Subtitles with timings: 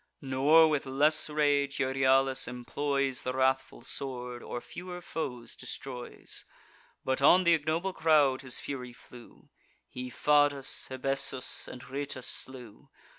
[0.23, 6.43] Nor with less rage Euryalus employs The wrathful sword, or fewer foes destroys;
[7.05, 9.49] But on th' ignoble crowd his fury flew;
[9.87, 12.89] He Fadus, Hebesus, and Rhoetus slew.